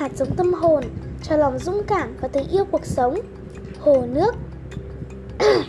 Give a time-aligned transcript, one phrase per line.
[0.00, 0.84] hạt giống tâm hồn
[1.22, 3.20] cho lòng dũng cảm và tình yêu cuộc sống.
[3.80, 4.34] Hồ nước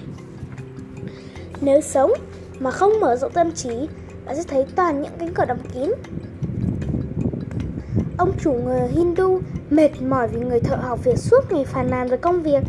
[1.62, 2.12] Nếu sống
[2.60, 3.88] mà không mở rộng tâm trí,
[4.26, 5.92] bạn sẽ thấy toàn những cánh cửa đóng kín.
[8.18, 12.08] Ông chủ người Hindu mệt mỏi vì người thợ học việc suốt ngày phàn nàn
[12.08, 12.64] về công việc.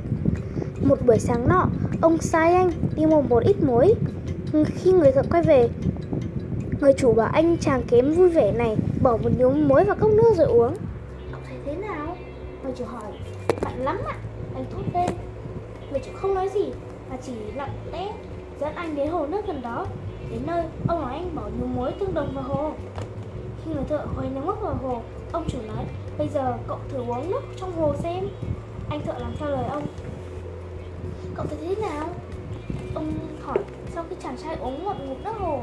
[0.80, 1.68] Một buổi sáng nọ,
[2.00, 3.94] ông sai anh đi mua một ít muối.
[4.66, 5.68] Khi người thợ quay về,
[6.80, 10.10] người chủ bảo anh chàng kém vui vẻ này bỏ một nhúm muối vào cốc
[10.10, 10.74] nước rồi uống.
[11.64, 12.16] Thế nào?
[12.62, 13.12] Người chủ hỏi.
[13.62, 14.16] bạn lắm ạ.
[14.54, 15.10] Anh thốt lên.
[15.90, 16.72] Người chủ không nói gì
[17.10, 18.12] mà chỉ lặng lẽ
[18.60, 19.86] dẫn anh đến hồ nước gần đó.
[20.30, 22.72] Đến nơi, ông nói anh bỏ nhiều muối tương đồng vào hồ.
[23.64, 25.84] Khi người thợ khuấy nước mắt vào hồ, ông chủ nói,
[26.18, 28.28] bây giờ cậu thử uống nước trong hồ xem.
[28.90, 29.86] Anh thợ làm theo lời ông.
[31.34, 32.08] Cậu thấy thế nào?
[32.94, 33.58] Ông hỏi
[33.94, 35.62] sau khi chàng trai uống một ngụm nước hồ.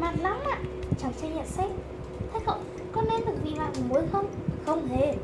[0.00, 0.58] mặt lắm ạ.
[0.98, 1.70] Chàng trai nhận xét.
[2.32, 2.56] Thế cậu
[2.92, 4.26] có nên được vị mặn của muối không?
[4.66, 5.14] Không hề.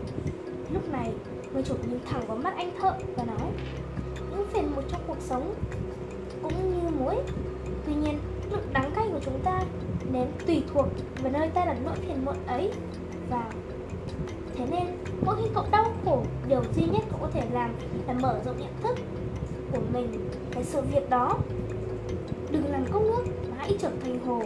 [0.72, 1.12] Lúc này,
[1.52, 3.50] người chủ nhìn thẳng vào mắt anh thợ và nói
[4.30, 5.54] Những phiền một trong cuộc sống
[6.42, 7.16] cũng như muối.
[7.86, 8.18] Tuy nhiên,
[8.50, 9.60] lượng đắng cay của chúng ta
[10.12, 10.86] nên tùy thuộc
[11.22, 12.72] vào nơi ta đặt nỗi phiền muộn ấy.
[13.30, 13.50] Và
[14.54, 14.86] thế nên
[15.26, 17.74] mỗi khi cậu đau khổ điều duy nhất cậu có thể làm
[18.06, 18.96] là mở rộng nhận thức
[19.72, 21.38] của mình về sự việc đó.
[22.50, 23.24] Đừng làm cốc nước
[23.56, 24.42] hãy trở thành hồ.